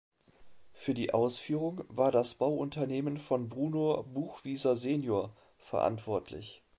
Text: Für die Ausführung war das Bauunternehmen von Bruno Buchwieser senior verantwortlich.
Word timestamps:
Für 0.73 0.95
die 0.95 1.13
Ausführung 1.13 1.83
war 1.87 2.11
das 2.11 2.33
Bauunternehmen 2.33 3.17
von 3.17 3.49
Bruno 3.49 4.01
Buchwieser 4.01 4.75
senior 4.75 5.31
verantwortlich. 5.59 6.63